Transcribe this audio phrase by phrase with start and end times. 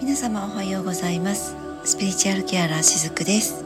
[0.00, 1.54] 皆様おはようございます。
[1.84, 3.62] スピリチュアルケアラーしずくです、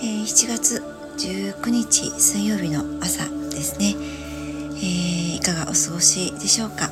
[0.00, 0.82] えー、7月
[1.18, 3.94] 19日水曜日の朝ですね、
[4.76, 6.88] えー、いかがお過ごしでしょうか？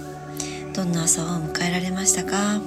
[0.75, 2.61] どんな朝を迎えられましたか、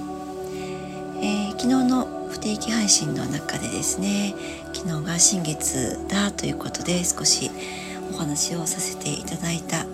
[1.21, 4.33] えー、昨日の不定期配信の中でですね
[4.73, 7.51] 昨日が新月だということで少し
[8.11, 9.85] お話をさせていただいた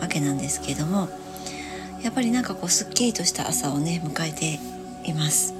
[0.00, 1.08] わけなんですけれども
[2.02, 4.58] やっぱりなんかこうすっきりとした朝をね迎えて
[5.04, 5.54] います。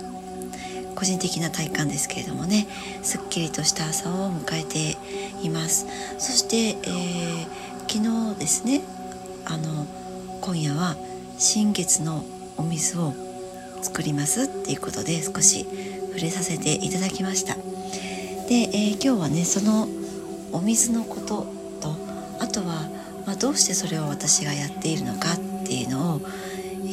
[0.95, 2.67] 個人的な体感ですけれどもね
[3.03, 4.97] すっきりとした朝を迎えて
[5.43, 5.87] います。
[6.19, 7.47] そして、えー、
[7.89, 8.81] 昨日ですね
[9.45, 9.87] あの
[10.41, 10.97] 今夜は
[11.39, 12.25] 新月の
[12.57, 13.13] お水を
[13.83, 15.67] 作りますっていうことで少し
[16.09, 17.57] 触れさせていただきました。
[18.49, 19.89] で、えー、今日はねその
[20.53, 21.47] お水のこと
[21.81, 21.97] と
[22.41, 22.89] あとは、
[23.27, 26.21] まあ、どうしてそれを私がやっているのかっていうのを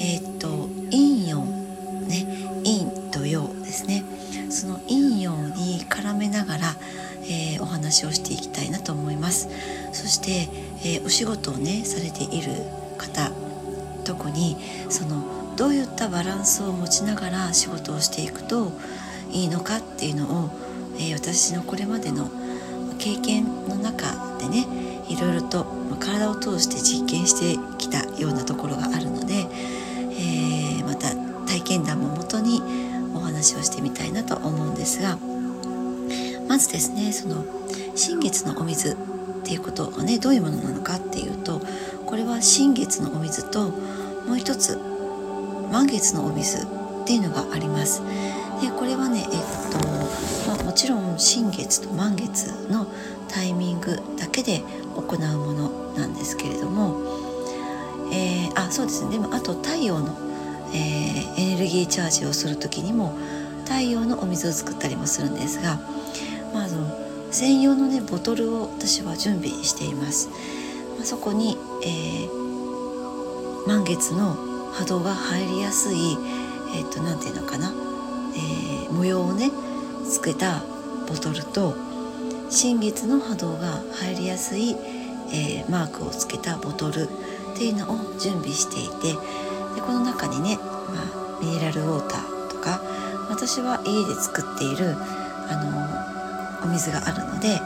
[0.01, 0.30] えー、
[7.91, 9.49] 話をしていきたいなと思います。
[9.91, 10.47] そして、
[10.83, 12.53] えー、お仕事をねされている
[12.97, 13.31] 方
[14.05, 14.55] 特に
[14.89, 18.71] そのどういったバランスを持ちながら仕事をしていくと
[19.31, 20.49] いいのかっていうのを、
[20.97, 22.29] えー、私のこれまでの
[22.97, 24.65] 経験の中でね
[25.09, 25.65] いろいろと
[25.99, 31.13] 体を通して実験してきたようなところがあるので、えー、また
[31.45, 32.61] 体験談ももとに
[33.13, 35.17] お話をしてみたいなと思うんですが
[36.47, 37.45] まずですねその
[38.01, 38.95] 新月のお水っ
[39.43, 41.61] ていうことがねどういうものなのかっていうと
[42.07, 44.75] これは新月のお水ともう一つ
[45.71, 46.65] 満月のお水っ
[47.05, 48.01] ていうのがあります。
[48.59, 49.29] でこれはね、えっ
[49.71, 49.87] と
[50.47, 52.87] まあ、もちろん新月と満月の
[53.27, 54.63] タイミングだけで
[54.95, 56.99] 行うものなんですけれども、
[58.11, 60.17] えー、あそうですねでもあと太陽の、
[60.73, 63.15] えー、エネルギーチャージをする時にも
[63.65, 65.79] 太陽のお水を作ったりもするんですが、
[67.31, 70.29] 専用のねボトルを私は準備しています。
[70.97, 74.35] まあ、そこに、えー、満月の
[74.73, 76.17] 波動が入りやすい
[76.75, 77.73] えっ、ー、と何て言うのかな、
[78.35, 79.51] えー、模様をね
[80.09, 80.63] つけた
[81.07, 81.75] ボトルと
[82.49, 84.75] 新月の波動が入りやすい、
[85.33, 87.07] え、マークをつけたボトルっ
[87.55, 89.13] ていうのを準備していて
[89.75, 92.81] でこの中にね、まあ、ミネラルウォーターとか
[93.29, 94.95] 私は家で作っている
[95.49, 96.10] あの
[96.63, 97.59] お水があるので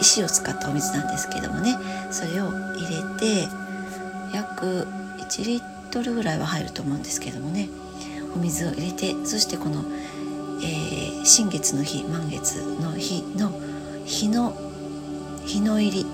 [0.00, 1.76] 石を使ったお水なんですけどもね
[2.10, 3.48] それを入れて
[4.32, 4.86] 約
[5.18, 7.68] 1リットルぐらいは入ると思うんですけどもね
[8.34, 9.84] お水を入れてそしてこの、
[10.62, 13.50] えー、新月の日満月の日の
[14.04, 14.54] 日の
[15.46, 16.04] 日の入り、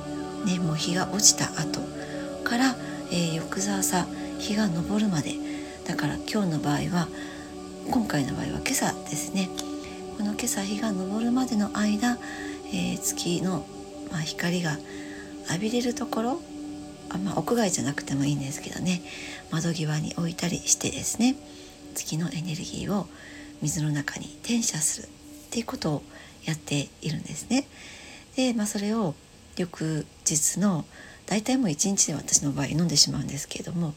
[0.52, 1.80] ね、もう日が落ちた後
[2.44, 2.76] から、
[3.10, 4.04] えー、翌朝
[4.38, 5.52] 日が昇るまで。
[5.86, 7.08] だから今日の場合は
[7.90, 9.48] 今回の場合は今朝ですね。
[10.22, 12.16] この今朝日が昇るまでの間、
[12.72, 13.66] えー、月の、
[14.12, 14.78] まあ、光が
[15.48, 16.40] 浴びれるところ
[17.10, 19.02] あ、まあ、屋外じゃなくてもいいんですけどね
[19.50, 21.34] 窓際に置いたりしてですね
[21.96, 23.08] 月のエネルギーを
[23.62, 25.08] 水の中に転写するっ
[25.50, 26.02] ていうことを
[26.44, 27.66] やっているんですね。
[28.36, 29.16] で、まあ、それを
[29.56, 30.84] 翌日の
[31.26, 33.92] 大体もう一日で私の場合飲んでしまうんですけれども、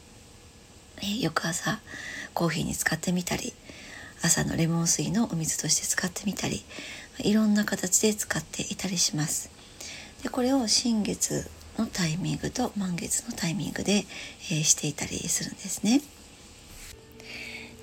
[1.00, 1.78] え翌朝
[2.34, 3.52] コーヒーに使ってみたり
[4.22, 6.64] 朝のレモン水のお水として使ってみたり
[7.18, 9.50] いろんな形で使っていたりします。
[10.22, 14.04] でこれを新月のタイミングと満月のタイミングで、
[14.50, 16.00] えー、していたりするんですね。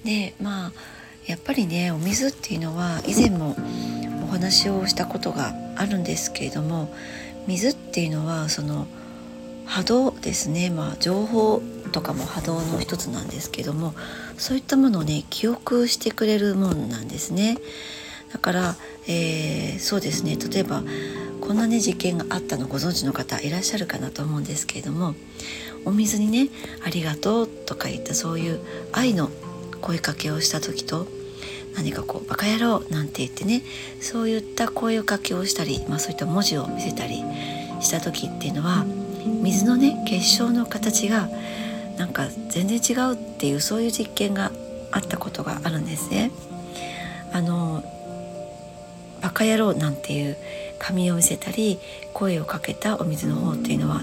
[0.04, 0.72] でまあ
[1.26, 3.56] やっぱりねお水っていうのは以前も
[4.28, 6.94] お話をしたことがあるんですけれども
[7.48, 8.88] 水っていうのはその
[9.66, 10.70] 波動ですね。
[10.70, 13.94] まあ情報とかも波動の一つなんですけども
[14.38, 17.58] そういったものをね記憶してくれるもんなんですね。
[18.32, 18.76] だから、
[19.08, 20.38] えー、そうですね。
[20.38, 20.84] 例えば
[21.40, 25.14] こんなね事件があったのご存知の方いらっしゃるかなと思うんですけれども
[25.86, 26.50] お水にね
[26.86, 28.60] 「ありがとう」とか言ったそういう
[28.94, 29.30] 愛の
[29.82, 31.08] 声かけをした時と
[31.76, 33.62] 何かこう「バカ野郎」なんて言ってね
[34.00, 37.22] そういった声かけをしたり、まあ、そういった文字を見せたり
[37.82, 38.86] した時っていうのは
[39.26, 41.30] 水のね結晶の形が
[41.98, 44.52] なんか全然違うっていうそういう実験が
[44.92, 46.32] あったことがあるんですね。
[47.32, 47.84] あの
[49.22, 50.38] バカ野郎なんていう
[50.80, 51.80] 紙を見せたり
[52.14, 54.02] 声をかけたお水の方っていうのは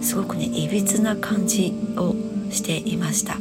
[0.00, 2.14] すごくねいびつな感じを
[2.50, 3.36] していました。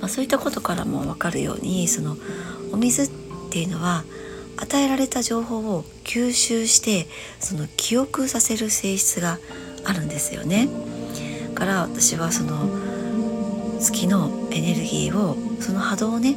[0.00, 2.16] まあ、そういったことからも分かるようにその
[2.72, 3.10] お水っ
[3.50, 4.04] ていうのは
[4.56, 7.06] 与えられた情報を吸収して
[7.38, 9.38] その記憶させる性質が
[9.84, 10.68] あるんですよね。
[11.54, 12.68] から私はその
[13.80, 16.36] 月のエネルギーをその波動をね、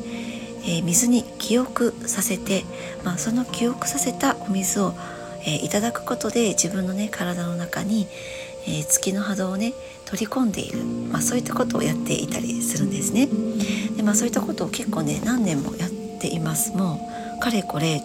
[0.65, 2.63] えー、水に記憶させて、
[3.03, 4.93] まあ、その記憶させたお水を、
[5.41, 8.07] えー、いただくことで自分のね体の中に、
[8.65, 9.73] えー、月の波動をね
[10.05, 13.27] 取り込んでいる、まあ、そういったことをやっていたりするんですね。
[13.95, 15.89] でまあ、そういったことを結構ね何年もやっ
[16.19, 16.71] ています。
[16.71, 16.99] も
[17.37, 18.01] うかれこれ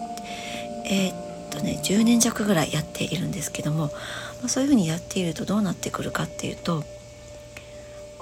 [0.85, 3.91] えー、っとね10年弱ぐらいやっているんですけども、
[4.39, 6.83] まあ、そういうふうにやっているとどうなってくるかっていうと、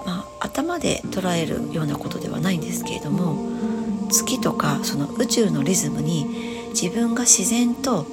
[0.04, 3.36] まあ、頭で捉えるようなことではないんですけれども
[4.10, 6.26] 月とかその宇宙のリズムに
[6.70, 8.06] 自分が自然と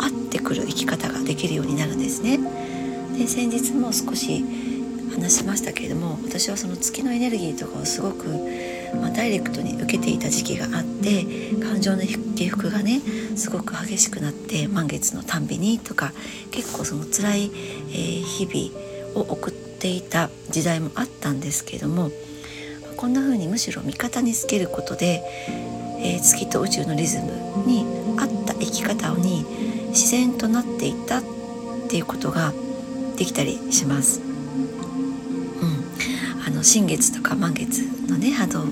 [0.00, 2.38] 合ってくる生き方ができるようになるんですね。
[3.16, 4.44] で先日も少し
[5.12, 8.26] 話しましたけれども私はその月のエネルギーとかをすごく、
[9.00, 11.24] まあ、ダイレクトに受けていた時期があって
[11.62, 13.00] 感情の起伏がね
[13.36, 16.12] すごく激しくなって満月のたんびにとか
[16.50, 22.10] 結構その辛い、えー、日々を送っていた時代もあったんですけども
[22.96, 25.22] こんな風にむしろ味方につけることで、
[25.98, 27.84] えー、月と宇宙のリズムに
[28.18, 29.44] 合った生き方に
[29.88, 31.22] 自然となっていったっ
[31.88, 32.52] ていうことが
[33.16, 34.31] できたりします。
[36.62, 38.66] の新月とか満月のね波動を、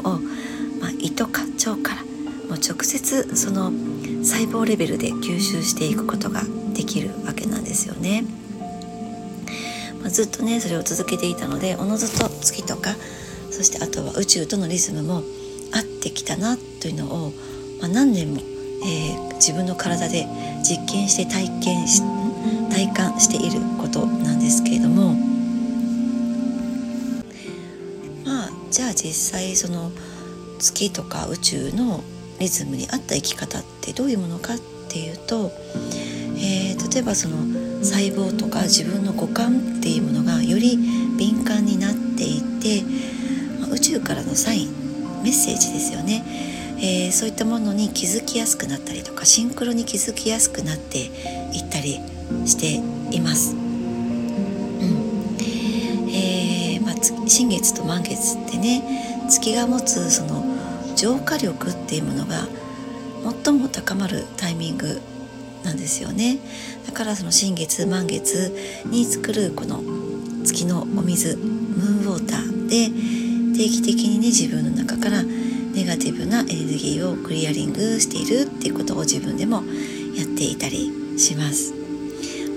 [0.81, 2.03] まあ、胃とか腸から
[2.49, 3.73] もう直接その
[4.23, 6.43] 細胞レベルで吸収していくことが
[6.73, 8.25] できるわけなんですよね。
[10.01, 12.95] まあ、ずっとねそれを続けていたのでおのずと月とか
[13.51, 15.25] そしてあとは宇宙とのリズムも
[15.73, 17.33] 合ってきたなというのを、
[17.81, 18.41] まあ、何年も、
[18.87, 20.27] えー、自分の体で
[20.63, 22.03] 実験して体験し
[22.73, 25.00] 体感していることなんですけれども
[28.71, 29.91] じゃあ実際その
[30.59, 32.03] 月とか宇宙の
[32.39, 34.59] リズムに合った生き方ってどういうものかっ
[34.89, 35.51] ていうと、
[36.37, 37.37] えー、例えばその
[37.83, 40.79] 細胞とか自分の五感っていうものがより
[41.19, 42.83] 敏感になっていて、
[43.61, 46.25] ま、宇宙からのサインメッセージですよね、
[46.79, 50.99] えー、そういったものに気づきやすくなったりとかシンクロに気づきやすくなって
[51.53, 52.01] いったり
[52.47, 52.81] して
[53.15, 53.60] います。
[57.31, 58.83] 新月と満月ってね
[59.29, 60.45] 月が持つその
[60.97, 62.49] 浄化力っていうものが
[63.45, 65.01] 最も高まるタイミング
[65.63, 66.39] なんですよね
[66.87, 68.53] だからその新月満月
[68.87, 69.81] に作るこの
[70.45, 72.89] 月のお水ムーンウォーターで
[73.57, 79.63] 定期的にね自分の中からネガティブなエネルギーをクリアリングしているっていうことを自分でも
[80.17, 81.73] やっていたりします。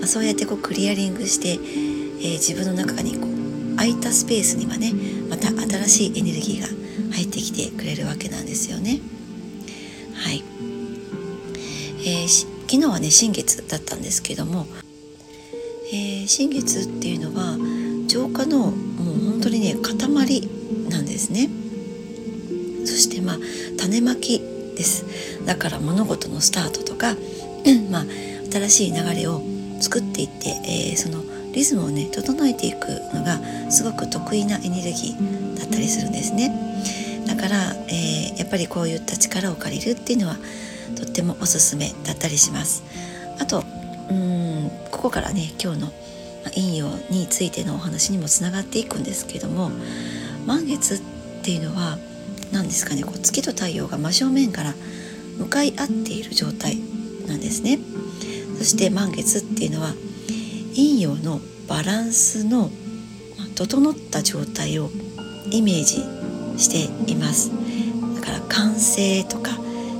[0.00, 3.33] まあ、そうやってこうクリアリングして、えー、自分の中にこう
[3.76, 4.92] 空いたスペースにはね
[5.28, 6.68] また新しいエネルギーが
[7.14, 9.00] 入ってきてくれるわけなんですよね。
[10.14, 10.42] はい、
[12.06, 12.28] えー、
[12.62, 14.66] 昨日はね新月だったんですけども、
[15.92, 17.56] えー、新月っていうのは
[18.06, 19.96] 浄化のもう本当にね塊
[20.88, 21.48] なんですね。
[22.84, 23.38] そしてまあ
[23.78, 24.40] 種まき
[24.76, 25.04] です
[25.46, 27.16] だから物事のスタートとか
[27.90, 28.04] まあ
[28.52, 29.40] 新しい流れを
[29.80, 31.22] 作っていって、えー、その
[31.54, 33.38] リズムをね整えていくのが
[33.70, 36.52] すごく得意なエネルギーだったりするんですね。
[37.26, 40.36] だから、えー、やっぱりこういった力を借りるっていうのは
[40.96, 42.82] とってもおすすめだったりします。
[43.38, 43.64] あと
[44.10, 45.92] うんここからね今日の
[46.54, 49.70] 陰陽についてのお話にもつながっていくんですけども
[50.46, 51.00] 満月っ
[51.42, 51.98] ていうのは
[52.52, 54.74] 何ですかねこう月と太陽が真正面から
[55.38, 56.76] 向かい合っている状態
[57.26, 57.78] なんですね。
[58.58, 59.94] そして満月っていうのは
[60.76, 62.70] 陰陽のバランスの
[63.54, 64.90] 整った状態を
[65.50, 66.04] イメージ
[66.60, 67.50] しています。
[68.16, 69.50] だから完成とか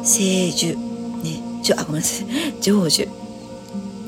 [0.03, 0.77] 成就
[1.23, 1.41] ね
[1.77, 2.29] あごめんなさい。
[2.61, 3.09] 成就。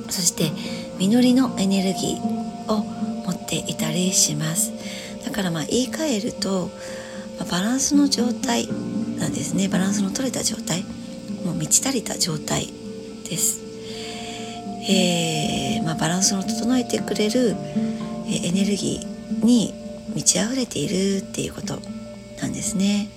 [0.09, 0.51] そして
[0.99, 2.85] 実りのエネルギーを
[3.25, 4.73] 持っていたりします。
[5.25, 6.71] だからまあ言い換えると、
[7.39, 8.69] ま、バランスの状態
[9.19, 9.69] なんですね。
[9.69, 10.85] バランスの取れた状態。
[11.45, 12.69] もう満ち足りた状態
[13.29, 13.66] です。
[14.89, 17.57] えー、まあ、バランスを整えてくれる、
[18.29, 19.75] エネルギーに
[20.15, 21.79] 満ち溢れているっていうこと
[22.41, 23.09] なんですね。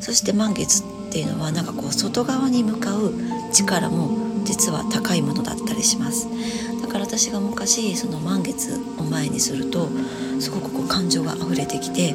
[0.00, 3.14] そして満月っていうのはなんかこう外側に向かう
[3.52, 6.26] 力も実は高いものだったりします。
[6.80, 9.88] だから私が昔その満月を前にすると
[10.40, 12.14] すごくこう感情が溢れてきて、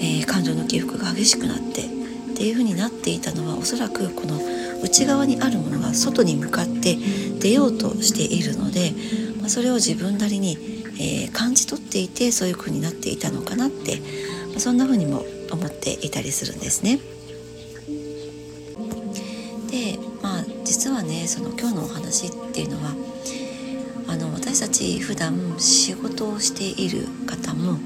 [0.00, 4.38] えー、感情の起伏が激しくなってっていう風になっていたのはおそらくこの
[4.84, 6.96] 内側にあるものが外に向かって
[7.40, 8.92] 出ようとしているので、
[9.40, 10.58] まあ、それを自分なりに、
[11.00, 13.96] えー、感じ取っていてそういう風になっていたのかなって、
[14.50, 16.98] まあ、そんな風にも思っていたりするんですね。
[19.70, 22.94] でまあ実はねその今日のお話っていうのは
[24.06, 27.78] あの私たち普段仕事をしている方も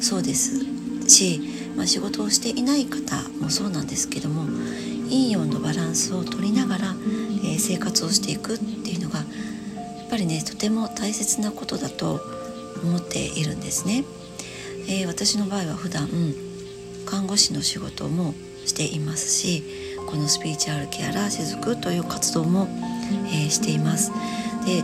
[0.00, 0.64] そうです
[1.08, 4.44] しまあ、仕事をしていない方もそうなんですけども
[5.04, 6.84] 陰陽のバランスを取りながら、
[7.44, 12.20] えー、生活をしていくっていうのがやっぱりねとても大切なことだと
[12.82, 14.04] 思っているんですね。
[14.88, 16.08] えー、私の場合は普段
[17.06, 19.64] 看護師の仕事もしていますし
[20.06, 22.68] このスピリチュアルケアラー雫という活動も、
[23.26, 24.12] えー、しています。
[24.64, 24.82] で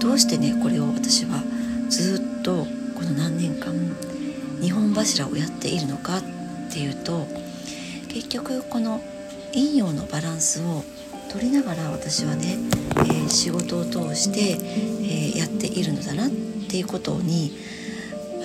[0.00, 1.42] どうしてねこれを私は
[1.88, 3.74] ずっとこの何年間
[4.60, 6.22] 日本柱をやっているのかっ
[6.72, 7.26] ていうと
[8.08, 9.00] 結局この
[9.52, 10.84] 陰陽のバランスを
[11.30, 12.56] 取りながら私はね、
[12.96, 14.58] えー、仕事を通して、
[15.04, 17.52] えー、やっているのだなっていうことに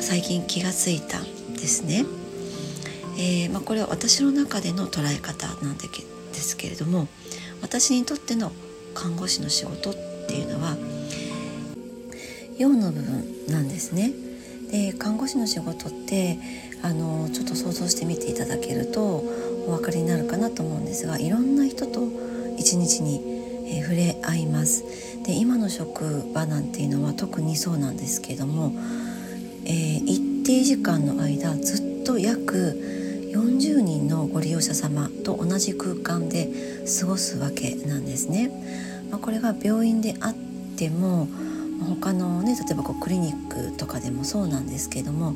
[0.02, 2.06] 最近気がついたんですね。
[3.18, 5.88] えーまあ、これは私の中での捉え方なんで
[6.34, 7.08] すけれども
[7.62, 8.52] 私にとっての
[8.96, 9.94] 看護師の仕事っ
[10.28, 10.76] ていうのは
[12.58, 14.12] 陽の部分なんですね。
[14.72, 16.38] で看護師の仕事って
[16.82, 19.02] あのちょっと想像してみていただけると
[19.68, 22.08] お分かりになるかなと思うんですがいろんな人と
[22.58, 23.22] 一日に、
[23.68, 24.84] えー、触れ合います。
[25.24, 28.74] で今の職場なんていうのは特にそうなんですけども、
[29.66, 32.80] えー、一定時間の間ずっと約
[33.32, 36.50] 40人のご利用者様と同じ空間で
[37.00, 38.52] 過ごすわけなんですね。
[39.12, 40.36] まあ、これが病院であっ
[40.78, 41.28] ても
[41.86, 45.36] 他のね例えばこうクリニックとかでもそうなんですけどもやっ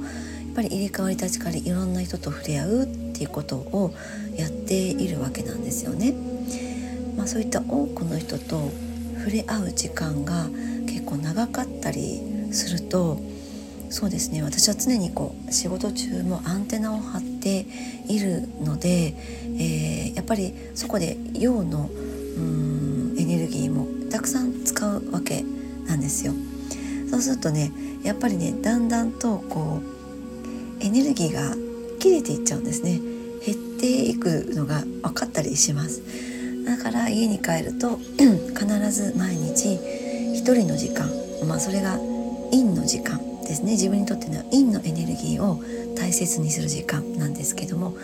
[0.55, 3.93] ぱり入れ替わり立ち替わりいろんな人と触れ合うっていうことを
[4.35, 6.13] やっているわけなんですよね。
[7.17, 8.69] まあ、そういった多くの人と
[9.19, 10.47] 触れ合う時間が
[10.85, 12.21] 結構長かったり
[12.51, 13.19] すると
[13.89, 17.65] そうですね私は常にこう仕事中もアンテナを張って
[18.07, 19.15] いるので、
[19.57, 21.89] えー、やっぱりそこで陽の
[22.37, 25.45] うんエネルギーもたくさん使うわけ
[25.87, 26.33] なんですよ。
[27.09, 27.71] そうするとね
[28.03, 31.55] やっぱりねだんだんとこうエネルギーが
[31.99, 32.99] 切れていっちゃうんですね。
[33.45, 36.01] 減っていくのが分かったりします。
[36.65, 37.99] だから家に帰ると
[38.57, 39.75] 必ず毎日
[40.33, 41.09] 一人の時間
[41.47, 41.97] まあそれが
[42.51, 43.71] 陰の時間ですね。
[43.73, 45.61] 自分にとっての陰のエネルギーを
[45.95, 47.95] 大切にする時間なんですけども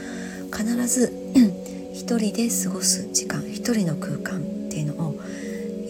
[0.52, 1.12] 必ず
[1.94, 5.16] 一人で過ごす時間一人の空間っていうのを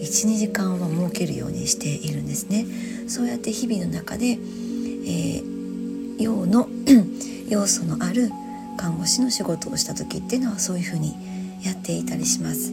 [0.02, 2.66] 12時間は設けるようにしているんですね。
[3.08, 6.68] そうやって日々の中で、えー、陽の
[7.48, 8.30] 要素のある
[8.76, 11.14] 看護師の仕事をした時っていうのはそういうふうに
[11.62, 12.72] やっていたりします、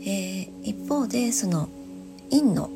[0.00, 1.68] えー、一方でその
[2.30, 2.70] 陰の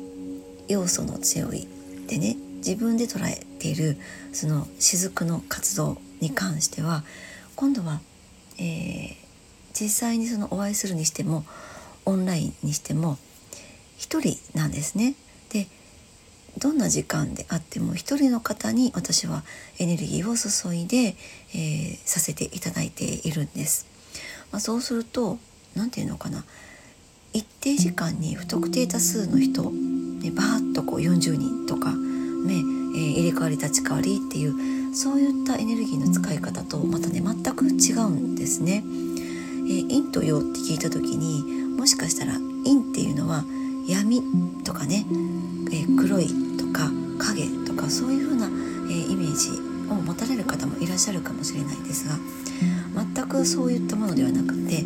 [0.67, 1.67] 要素の強い
[2.07, 3.97] でね自分で捉えている
[4.31, 7.03] その雫の活動に関しては
[7.55, 7.99] 今度は、
[8.57, 9.15] えー、
[9.73, 11.45] 実際にそのお会いするにしても
[12.05, 13.17] オンラインにしても
[13.97, 15.15] 一人なんですね。
[15.49, 15.67] で
[16.57, 19.43] どんな時間であっても一人の方に私は
[19.79, 21.15] エネルギーを注いで、
[21.53, 23.87] えー、させていただいているんです。
[24.51, 25.39] まあ、そうすると
[25.75, 26.43] 何て言うのかな
[27.33, 38.83] 一定時間に不特定多数の人、ね、バーッとこう40人とか、ねえー、入れ替わり立ち替わりっていうそういったエネルギーの使い方とまたね全く違うんですね。
[38.85, 43.43] えー、陰と陽って聞いた時にもしかしたら陰っていうのは
[43.87, 44.21] 闇
[44.63, 45.05] とかね、
[45.71, 46.27] えー、黒い
[46.57, 46.89] とか
[47.19, 49.49] 影とかそういう風な、えー、イメージ
[49.91, 52.15] を持たれる方もいらっしゃるかもしれないですが
[53.13, 54.83] 全くそういったものではなくて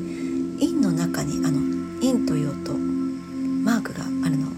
[0.60, 1.60] 陰の中にあの
[2.00, 4.52] 陰と陽とマークがあるのを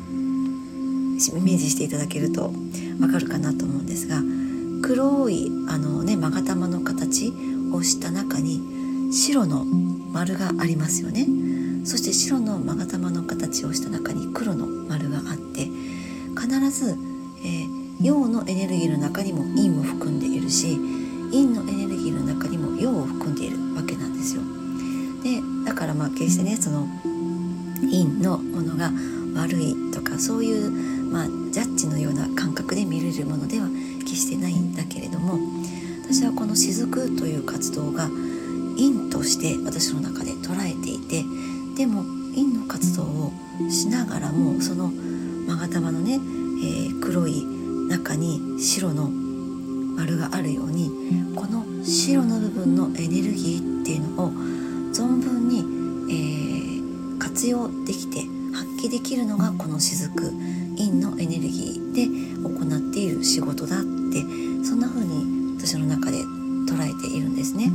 [1.37, 2.53] イメージしていただけると
[3.01, 4.21] わかるかなと思うんですが
[4.81, 7.33] 黒いあのね勾玉の形
[7.73, 8.61] をした中に
[9.13, 11.38] 白の丸がありますよね。
[11.83, 15.65] そして白の勾玉の形をした中に黒の丸があって
[16.39, 16.91] 必ず、
[17.43, 20.77] えー、陽のエネルギーの中にも陰も含んでいるし
[21.31, 24.41] 陰のエネルギーの中にも陽を含んでいるわけなんですよ。
[25.23, 26.87] でだからまあ決してねその
[27.81, 28.91] 陰のものが
[29.35, 30.71] 悪いとかそういう、
[31.11, 33.67] まあ、ジャッジのような感覚で見れるものでは
[33.99, 35.37] 決してないんだけれども
[36.03, 38.09] 私はこの雫という活動が
[38.77, 41.23] 陰として私の中で捉えていて
[41.79, 42.03] でも
[42.35, 43.31] 陰の活動を
[43.69, 44.89] しながらもその
[45.47, 47.45] 勾玉のね、えー、黒い
[47.87, 50.91] 中に白の丸があるように
[51.37, 54.29] この白の部分のエネルギーっていうのを
[54.91, 55.59] 存分に、
[56.11, 60.09] えー、活用できて発揮できるのがこの雫
[60.77, 62.07] 陰のエネルギーで
[62.43, 63.85] 行っている仕事だって
[64.65, 66.17] そんな風に私の中で
[66.67, 67.71] 捉えているんですね。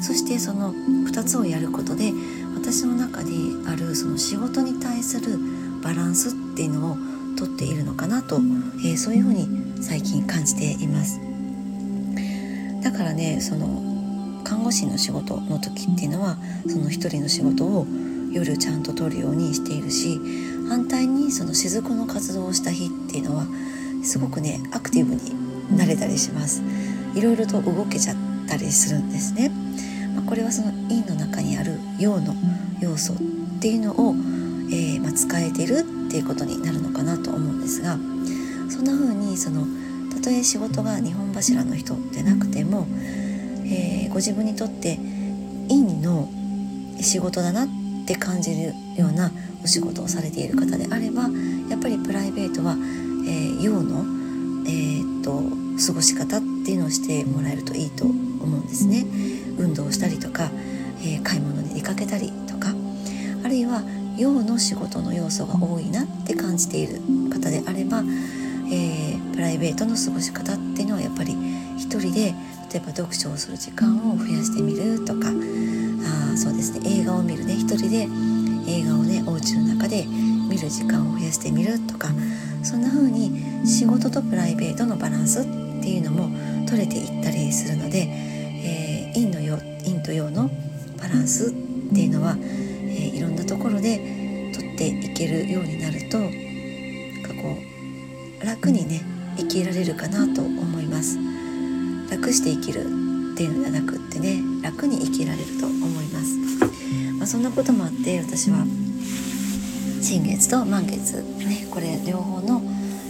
[0.00, 2.12] そしてその2つをやることで
[2.54, 5.38] 私の中にあるその仕事に対する
[5.82, 6.96] バランスっていうのを
[7.36, 11.20] とっているのかなと、えー、そういうふうに最近感じています。
[12.82, 16.36] だからねその看護師の仕事の時っていうのは
[16.68, 17.86] その一人の仕事を
[18.32, 20.20] 夜ちゃんと取るようにしているし
[20.68, 23.46] 反対にその雫の活動をした日っていうのは
[24.04, 26.62] すごくねアクティブになれたりします。
[27.14, 29.50] いろいろと動けちゃったりするんですね、
[30.26, 32.34] これはその陰の中にある陽の
[32.80, 33.16] 要素っ
[33.60, 34.14] ていうのを、
[34.70, 37.96] えー、まあ、使えてるっていうことになるのかなと思うんですが
[38.68, 39.66] そんな風にその
[40.14, 42.86] たとえ仕事が日本柱の人でなくても、
[43.64, 44.98] えー、ご自分にとって
[45.68, 46.28] 陰の
[47.00, 47.68] 仕事だなっ
[48.06, 49.30] て感じるような
[49.62, 51.28] お仕事をされている方であれば
[51.68, 54.04] やっぱりプライベートは、えー、陽の、
[54.66, 55.42] えー、っと
[55.86, 58.14] 過ごし方っていうのをしてもらえるといいと思
[58.44, 59.04] うんですね。
[59.58, 60.50] 運動したりとか、
[61.00, 62.74] えー、買い物に出かけたりとか
[63.44, 63.82] あるいは
[64.16, 68.02] 陽の仕事の要素が多いなって感じている方であれば、
[68.72, 71.36] えー、プライベートの過ごし方っていうのはやっぱり
[71.76, 72.34] 一人で
[72.72, 75.28] 例えば読書をする時間を増やしてみるとか
[76.32, 78.08] あそうですね映画を見るね一人で
[78.68, 82.08] 映画をねお家の中で見る時間を増やしてみるとか
[82.62, 88.08] そんな風に仕事とプライベートのバランスっていうのも取れていったりするので、
[89.16, 90.50] 陰の陽陰と陽の
[91.00, 91.50] バランスっ
[91.94, 96.18] ていうのは、えー、いろんなところで取っていけるようになると
[97.26, 97.56] かこ
[98.42, 99.00] う楽にね
[99.38, 101.18] 生きられるかなと思います。
[102.10, 102.84] 楽して生きる
[103.32, 106.36] っていうのではなくってね楽に生きられると思います、
[107.18, 108.64] まあ、そんなこともあって私は
[110.00, 112.62] 新月と満月ねこれ両方の、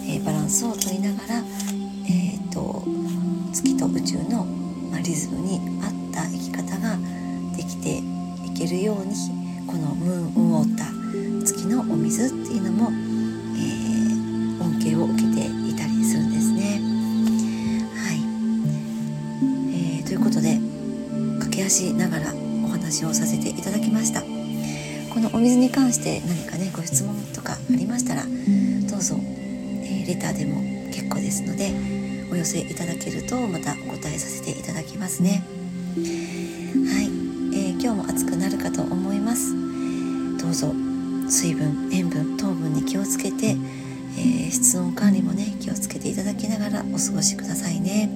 [0.09, 1.43] えー、バランスを取りながら
[2.09, 2.85] えーと、
[3.53, 6.97] 月と宇宙の、まあ、リズムに合った生き方が
[7.55, 7.99] できて
[8.47, 9.15] いけるように
[9.67, 16.81] このムーンウォーター月のお水っていうのも、えー、恩恵を受けていたりするんですね。
[17.95, 18.17] はい、
[19.99, 20.59] えー、ということで
[21.41, 22.33] 駆け足ながら
[22.65, 24.23] お話をさせていただきました。
[24.23, 30.61] このお水に関して何かねご質問とかありましたらどうぞ、えー、レターでも
[30.93, 31.73] 結構ですので
[32.31, 35.43] お寄せいただけるとまたお答えさせていただきますね
[35.97, 36.05] はい、
[37.57, 39.55] えー、今日も暑くなるかと思います。
[40.39, 40.75] どうぞ
[41.27, 43.57] 水分塩分糖分に気をつけて、
[44.19, 48.11] えー、室温管理もね気をつけていただきながらお過ごしくださいね。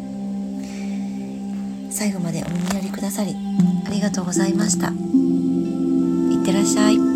[1.90, 3.34] 最後までお耳寄りくださり
[3.86, 4.88] ありがとうございました。
[4.88, 4.90] い
[6.42, 7.09] ってらっしゃい。